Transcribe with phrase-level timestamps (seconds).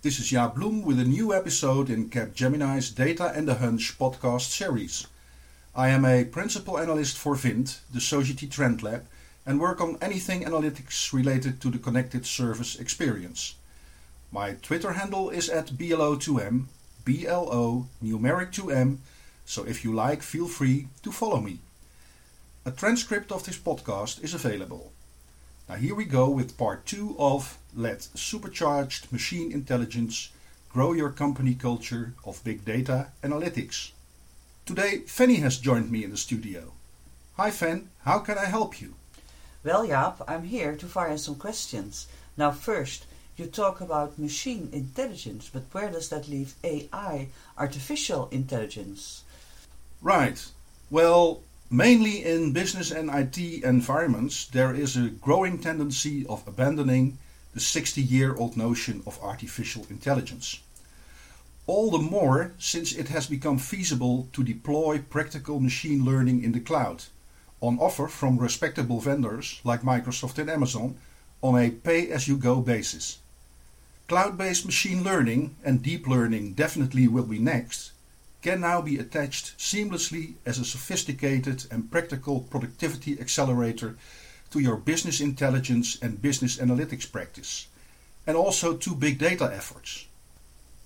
[0.00, 4.42] This is Jaap Bloem with a new episode in Capgemini's Data and the Hunch podcast
[4.42, 5.08] series.
[5.74, 9.06] I am a principal analyst for Vint, the Sogeti Trend Lab,
[9.44, 13.56] and work on anything analytics related to the connected service experience.
[14.30, 16.66] My Twitter handle is at BLO2M,
[17.04, 18.98] BLO numeric 2M,
[19.44, 21.58] so if you like, feel free to follow me.
[22.64, 24.92] A transcript of this podcast is available.
[25.68, 30.30] Now, here we go with part two of Let Supercharged Machine Intelligence
[30.72, 33.90] Grow Your Company Culture of Big Data Analytics.
[34.66, 36.72] Today, Fanny has joined me in the studio.
[37.36, 38.94] Hi, Fan, how can I help you?
[39.64, 42.06] Well, Jaap, I'm here to fire some questions.
[42.36, 49.24] Now, first, you talk about machine intelligence, but where does that leave AI, artificial intelligence?
[50.00, 50.44] Right.
[50.90, 57.18] Well, Mainly in business and IT environments, there is a growing tendency of abandoning
[57.54, 60.60] the 60 year old notion of artificial intelligence.
[61.66, 66.60] All the more since it has become feasible to deploy practical machine learning in the
[66.60, 67.04] cloud,
[67.60, 70.96] on offer from respectable vendors like Microsoft and Amazon
[71.42, 73.18] on a pay as you go basis.
[74.08, 77.92] Cloud based machine learning and deep learning definitely will be next,
[78.40, 83.96] can now be attached seamlessly as a sophisticated and practical productivity accelerator
[84.50, 87.68] to your business intelligence and business analytics practice,
[88.26, 90.06] and also to big data efforts.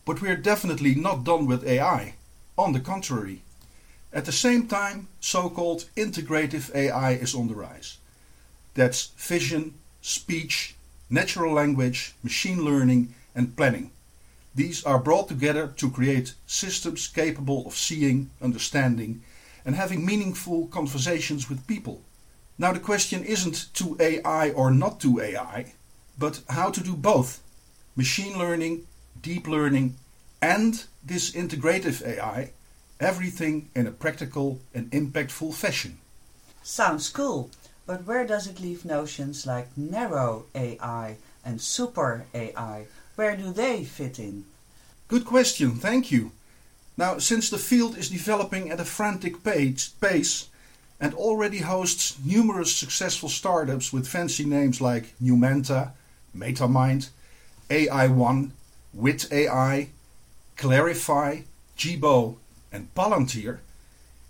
[0.05, 2.15] But we are definitely not done with AI.
[2.59, 3.43] On the contrary,
[4.13, 7.99] at the same time, so called integrative AI is on the rise.
[8.75, 10.75] That's vision, speech,
[11.09, 13.91] natural language, machine learning, and planning.
[14.55, 19.23] These are brought together to create systems capable of seeing, understanding,
[19.65, 22.03] and having meaningful conversations with people.
[22.59, 25.73] Now, the question isn't to AI or not to AI,
[26.19, 27.41] but how to do both
[27.97, 28.87] machine learning,
[29.21, 29.97] deep learning,
[30.41, 32.51] and this integrative AI,
[33.01, 35.99] everything in a practical and impactful fashion.
[36.63, 37.51] Sounds cool,
[37.87, 42.87] but where does it leave notions like narrow AI and super AI?
[43.17, 44.45] Where do they fit in?
[45.09, 46.33] Good question, thank you.
[46.97, 50.49] Now, since the field is developing at a frantic pace
[51.03, 55.91] and already hosts numerous successful startups with fancy names like Numenta,
[56.35, 57.09] MetaMind,
[57.69, 58.53] AI1,
[58.95, 59.89] Wit AI,
[60.57, 61.43] Clarifai,
[61.77, 62.39] Jibo,
[62.71, 63.59] and Palantir,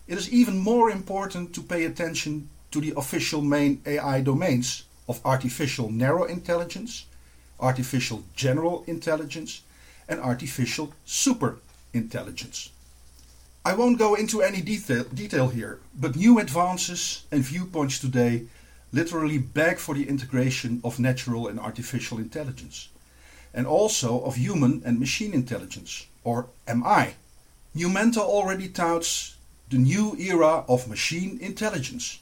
[0.09, 5.21] it is even more important to pay attention to the official main AI domains of
[5.27, 7.05] artificial narrow intelligence,
[7.61, 9.61] artificial general intelligence,
[10.09, 11.59] and artificial super
[11.93, 12.71] intelligence.
[13.65, 18.47] I won't go into any detail, detail here, but new advances and viewpoints today
[18.93, 22.89] literally beg for the integration of natural and artificial intelligence,
[23.55, 27.15] and also of human and machine intelligence, or MI.
[27.77, 29.37] Numenta already touts
[29.71, 32.19] the new era of machine intelligence.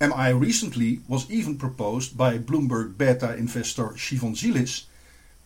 [0.00, 4.86] MI recently was even proposed by Bloomberg beta investor Shivon Zilis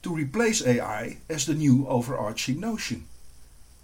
[0.03, 3.05] to replace AI as the new overarching notion.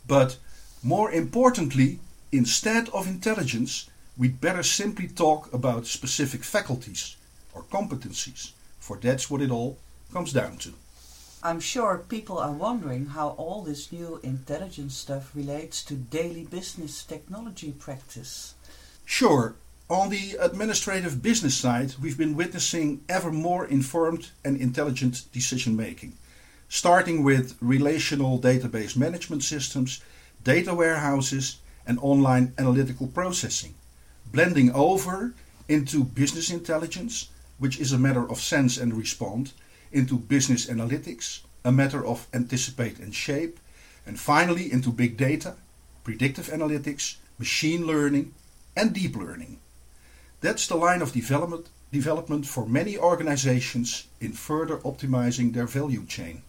[0.09, 0.39] But
[0.83, 2.01] more importantly,
[2.33, 7.17] instead of intelligence, we'd better simply talk about specific faculties
[7.55, 9.79] or competencies, for that's what it all
[10.13, 10.73] comes down to.
[11.45, 17.03] I'm sure people are wondering how all this new intelligence stuff relates to daily business
[17.03, 18.55] technology practice.
[19.05, 19.57] Sure,
[19.91, 26.15] on the administrative business side, we've been witnessing ever more informed and intelligent decision making,
[26.69, 30.01] starting with relational database management systems,
[30.45, 33.75] data warehouses, and online analytical processing,
[34.33, 35.35] blending over
[35.69, 39.53] into business intelligence, which is a matter of sense and respond,
[39.91, 43.59] into business analytics, a matter of anticipate and shape,
[44.07, 45.55] and finally into big data,
[46.05, 48.35] predictive analytics, machine learning,
[48.77, 49.59] and deep learning.
[50.41, 56.43] That's the line of development, development for many organizations in further optimizing their value chain.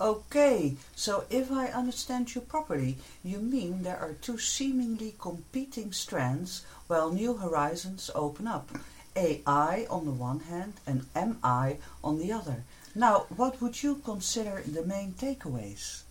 [0.00, 6.64] Okay, so if I understand you properly, you mean there are two seemingly competing strands
[6.86, 8.70] while new horizons open up.
[9.16, 12.62] AI on the one hand and MI on the other.
[12.94, 16.02] Now, what would you consider the main takeaways?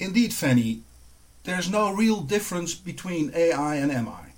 [0.00, 0.82] Indeed, Fanny,
[1.44, 4.32] there's no real difference between AI and MI.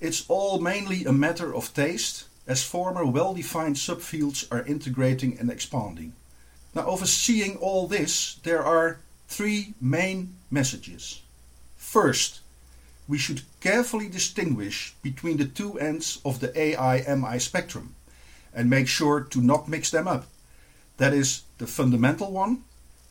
[0.00, 6.14] It's all mainly a matter of taste, as former well-defined subfields are integrating and expanding.
[6.74, 11.22] Now, overseeing all this, there are three main messages.
[11.76, 12.40] First,
[13.08, 17.94] we should carefully distinguish between the two ends of the AI MI spectrum
[18.54, 20.26] and make sure to not mix them up.
[20.98, 22.64] That is the fundamental one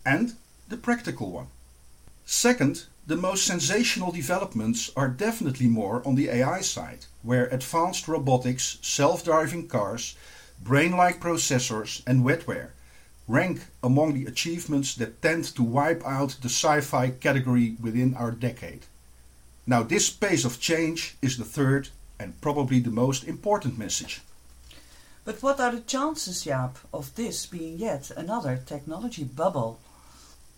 [0.06, 0.36] and
[0.70, 1.48] the practical one.
[2.26, 8.78] Second, the most sensational developments are definitely more on the AI side, where advanced robotics,
[8.82, 10.16] self-driving cars,
[10.62, 12.72] brain-like processors and wetware
[13.28, 18.86] rank among the achievements that tend to wipe out the sci-fi category within our decade.
[19.66, 21.90] Now this pace of change is the third
[22.20, 24.22] and probably the most important message.
[25.26, 29.78] But what are the chances, Jaap, of this being yet another technology bubble?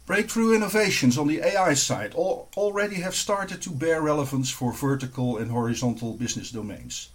[0.05, 5.37] Breakthrough innovations on the AI side al already have started to bear relevance for vertical
[5.37, 7.09] and horizontal business domains,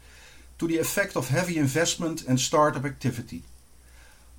[0.59, 3.43] to the effect of heavy investment and startup activity.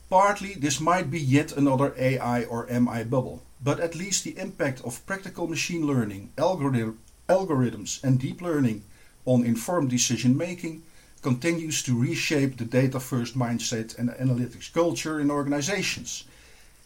[0.09, 4.81] Partly this might be yet another AI or MI bubble, but at least the impact
[4.81, 8.83] of practical machine learning, algorithm, algorithms and deep learning
[9.25, 10.83] on informed decision making
[11.23, 16.25] continues to reshape the data first mindset and analytics culture in organizations.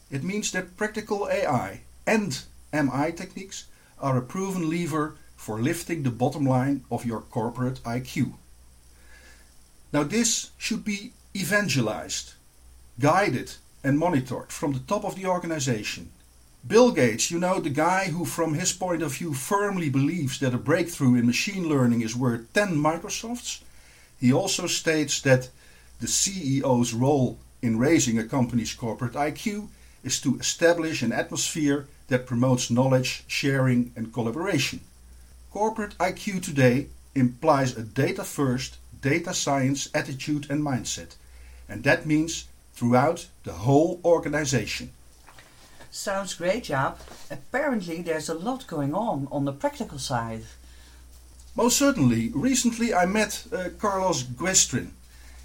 [0.10, 3.66] It means that practical AI and MI techniques
[4.00, 8.36] are a proven lever for lifting the bottom line of your corporate IQ.
[9.92, 12.34] Now, this should be evangelized
[13.00, 13.54] guided
[13.84, 16.12] and monitored from the top of the organization.
[16.68, 20.54] Bill Gates, you know, the guy who, from his point of view, firmly believes that
[20.54, 23.62] a breakthrough in machine learning is worth 10 Microsofts,
[24.20, 25.50] he also states that
[26.02, 29.70] the CEO's role in raising a company's corporate IQ
[30.04, 34.82] is to establish an atmosphere that promotes knowledge sharing and collaboration.
[35.52, 41.16] Corporate IQ today implies a data first, data science attitude and mindset,
[41.68, 42.48] and that means
[42.80, 44.90] throughout the whole organization.
[45.92, 46.96] Sounds great, Jaap.
[47.30, 50.44] Apparently there's a lot going on on the practical side.
[51.58, 52.32] Most certainly.
[52.34, 54.92] Recently I met uh, Carlos Guestrin.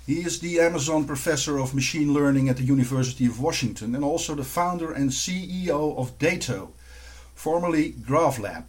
[0.07, 4.37] He is the Amazon Professor of Machine Learning at the University of Washington and also
[4.37, 6.73] the founder and CEO of Dato,
[7.35, 8.65] formerly GraphLab.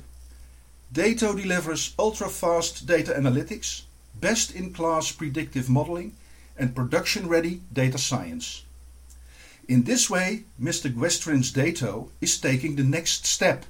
[0.91, 3.83] Dato delivers ultra-fast data analytics,
[4.19, 6.13] best-in-class predictive modeling
[6.57, 8.63] and production-ready data science.
[9.67, 10.93] In this way, Mr.
[10.93, 13.65] Guestrin's Dato is taking the next step.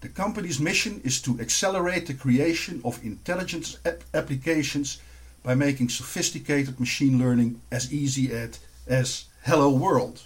[0.00, 4.98] The company's mission is to accelerate the creation of intelligence ap applications
[5.42, 10.22] by making sophisticated machine learning as easy at, as Hello World.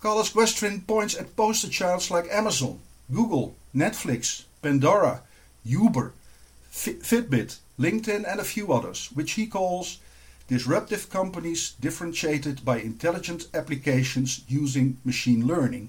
[0.00, 2.78] Carlos Guestrin points at poster childs like Amazon,
[3.12, 5.22] Google, Netflix, Pandora,
[5.64, 6.12] Uber,
[6.70, 9.98] Fitbit, LinkedIn and a few others, which he calls
[10.46, 15.88] disruptive companies differentiated by intelligent applications using machine learning.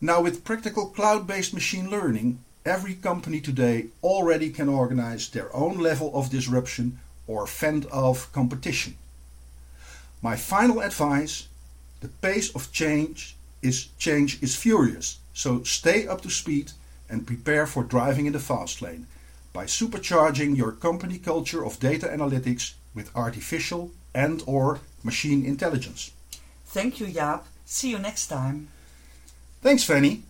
[0.00, 6.10] Now with practical cloud-based machine learning, every company today already can organize their own level
[6.14, 8.96] of disruption or fend off competition.
[10.22, 11.48] My final advice,
[12.00, 16.72] the pace of change is change is furious, so stay up to speed
[17.08, 19.06] and prepare for driving in the fast lane
[19.52, 26.12] by supercharging your company culture of data analytics with artificial and or machine intelligence.
[26.66, 27.42] Thank you, Jaap.
[27.64, 28.68] See you next time.
[29.62, 30.22] Thanks, Fanny.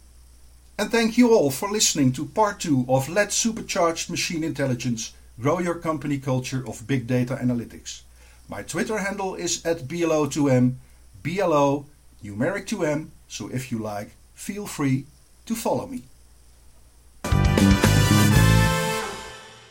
[0.79, 5.59] And thank you all for listening to part two of Let Supercharged Machine Intelligence Grow
[5.59, 8.03] Your Company Culture of Big Data Analytics.
[8.49, 10.75] My Twitter handle is at BLO2M,
[11.23, 11.87] BLO
[12.25, 15.07] numeric 2M, so if you like, feel free
[15.47, 16.03] to follow me.